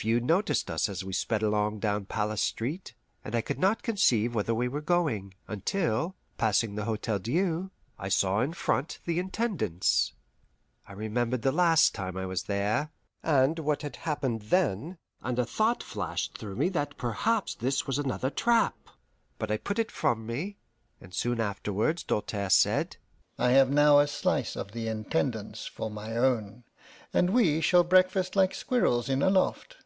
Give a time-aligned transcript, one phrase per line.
[0.00, 4.32] Few noticed us as we sped along down Palace Street and I could not conceive
[4.32, 10.12] whither we were going, until, passing the Hotel Dieu, I saw in front the Intendance.
[10.86, 12.90] I remembered the last time I was there,
[13.24, 17.98] and what had happened then, and a thought flashed through me that perhaps this was
[17.98, 18.76] another trap.
[19.36, 20.58] But I put it from me,
[21.00, 22.98] and soon afterwards Doltaire said:
[23.36, 26.62] "I have now a slice of the Intendance for my own,
[27.12, 29.78] and we shall breakfast like squirrels in a loft."